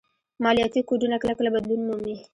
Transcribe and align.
مالياتي 0.43 0.81
کوډونه 0.87 1.15
کله 1.21 1.33
کله 1.39 1.49
بدلون 1.55 1.81
مومي 1.87 2.15